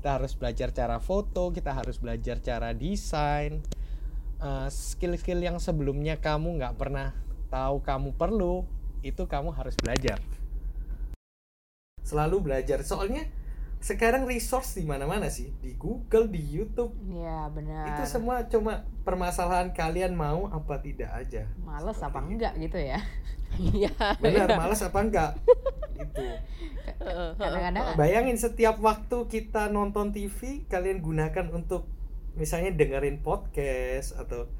[0.01, 3.61] Kita harus belajar cara foto kita harus belajar cara desain.
[4.37, 7.16] Eh, skill-skill yang sebelumnya kamu nggak pernah
[7.49, 8.64] tahu kamu perlu
[9.01, 10.20] itu kamu harus belajar.
[12.05, 12.81] Selalu belajar.
[12.85, 13.26] Soalnya
[13.79, 17.85] sekarang resource di mana-mana sih di Google di YouTube Iya, benar.
[17.87, 18.72] itu semua cuma
[19.03, 22.99] permasalahan kalian mau apa tidak aja Males apa Seperti enggak gitu ya?
[23.57, 23.95] Iya.
[24.18, 25.33] benar malas apa enggak
[25.95, 26.24] itu.
[27.39, 31.87] Kadang-kadang bayangin setiap waktu kita nonton TV kalian gunakan untuk
[32.35, 34.51] misalnya dengerin podcast atau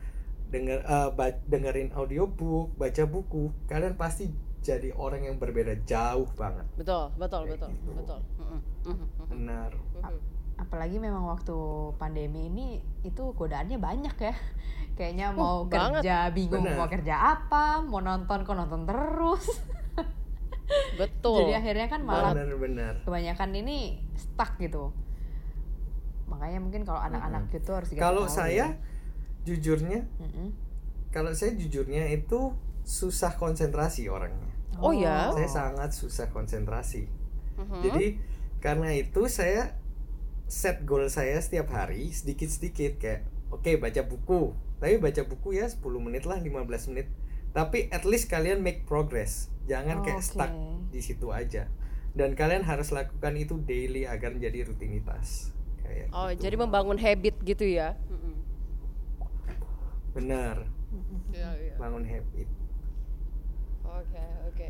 [0.47, 0.81] denger
[1.13, 4.31] ba- dengerin audiobook baca buku kalian pasti
[4.63, 7.91] jadi orang yang berbeda jauh banget betul betul Kayak betul gitu.
[7.93, 8.61] betul mhm, mhm,
[9.27, 10.19] benar mhm.
[10.57, 11.57] apalagi memang waktu
[12.01, 14.35] pandemi ini itu godaannya banyak ya.
[14.97, 16.01] Kayaknya mau banget.
[16.01, 16.81] kerja bingung Benar.
[16.81, 19.45] mau kerja apa, mau nonton kok nonton terus.
[21.01, 24.91] betul Jadi akhirnya kan malah benar benar kebanyakan ini stuck gitu.
[26.27, 28.67] makanya mungkin kalau anak-anak itu harus dikasih Kalau saya ya.
[29.47, 30.51] jujurnya, Mm-mm.
[31.15, 32.51] kalau saya jujurnya itu
[32.83, 34.51] susah konsentrasi orangnya.
[34.83, 35.31] Oh, ya?
[35.31, 37.07] Saya sangat susah konsentrasi.
[37.63, 37.79] Mhm.
[37.79, 38.07] Jadi
[38.67, 39.79] karena itu saya
[40.51, 43.23] set goal saya setiap hari sedikit-sedikit kayak
[43.55, 44.59] oke baca buku.
[44.83, 47.07] Tapi baca buku ya 10 menit lah 15 menit.
[47.55, 49.49] Tapi at least kalian make progress.
[49.71, 50.27] Jangan kayak Oke.
[50.27, 50.53] stuck
[50.91, 51.71] di situ aja.
[52.13, 55.55] Dan kalian harus lakukan itu daily agar menjadi rutinitas.
[55.81, 56.43] Kayak Oh, gitu.
[56.43, 57.95] jadi membangun habit gitu ya.
[60.17, 60.65] benar
[61.29, 61.75] Iya, iya.
[61.77, 62.49] bangun habit.
[63.85, 64.69] Oke, oke.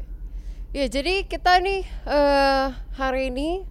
[0.75, 2.67] Ya, jadi kita nih eh
[2.99, 3.63] hari ini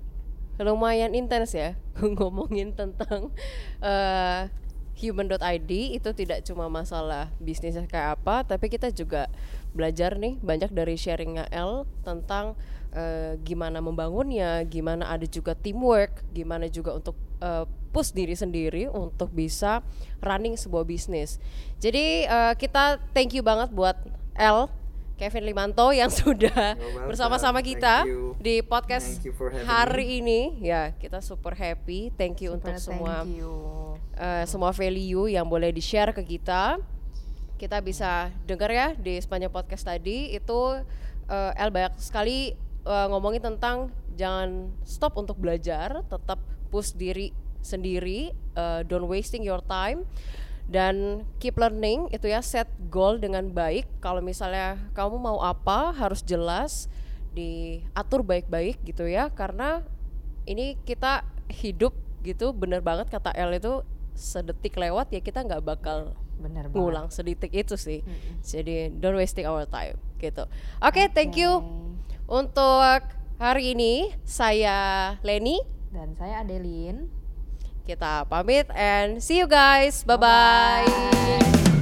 [0.60, 1.76] lumayan intens ya
[2.16, 3.32] ngomongin tentang
[3.84, 4.48] eh
[4.96, 9.28] human.id itu tidak cuma masalah bisnisnya kayak apa, tapi kita juga
[9.76, 12.56] belajar nih banyak dari sharingnya L tentang
[12.96, 19.36] eh, gimana membangunnya, gimana ada juga teamwork, gimana juga untuk eh, push diri sendiri untuk
[19.36, 19.84] bisa
[20.24, 21.44] running sebuah bisnis.
[21.84, 24.00] Jadi eh, kita thank you banget buat
[24.40, 24.72] L
[25.16, 26.76] Kevin Limanto yang sudah
[27.08, 28.04] bersama-sama kita
[28.40, 29.24] di podcast
[29.64, 30.60] hari ini.
[30.60, 32.12] Ya, kita super happy.
[32.20, 33.96] Thank you Super untuk semua you.
[34.20, 36.84] eh, semua value yang boleh di-share ke kita.
[37.56, 40.60] Kita bisa dengar ya di sepanjang podcast tadi itu
[41.32, 42.52] eh, El banyak sekali
[42.84, 47.32] eh, ngomongin tentang jangan stop untuk belajar, tetap push diri
[47.64, 50.04] sendiri, eh, don't wasting your time
[50.66, 53.86] dan keep learning itu ya set goal dengan baik.
[54.02, 56.90] Kalau misalnya kamu mau apa harus jelas
[57.38, 59.30] diatur baik-baik gitu ya.
[59.30, 59.86] Karena
[60.50, 61.94] ini kita hidup
[62.26, 63.86] gitu bener banget kata L itu
[64.18, 66.76] sedetik lewat ya kita nggak bakal Bener banget.
[66.76, 68.02] ngulang sedetik itu sih.
[68.42, 70.50] Jadi don't wasting our time gitu.
[70.82, 71.62] Oke thank you
[72.26, 73.06] untuk
[73.38, 74.10] hari ini.
[74.26, 75.62] Saya Leni.
[75.94, 77.25] Dan saya Adeline.
[77.86, 80.04] Kita pamit and see you guys.
[80.04, 81.75] Bye bye